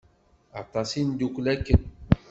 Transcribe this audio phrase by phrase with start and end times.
[0.61, 1.81] Aṭas i neddukel akken.